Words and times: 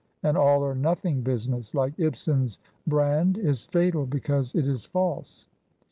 'An 0.23 0.35
all 0.35 0.63
or 0.63 0.73
nothing' 0.73 1.21
business 1.21 1.75
like 1.75 1.93
Ibsen's 1.99 2.57
Brand 2.87 3.37
is 3.37 3.65
fatal 3.65 4.07
because 4.07 4.55
it 4.55 4.67
is 4.67 4.83
false." 4.83 5.45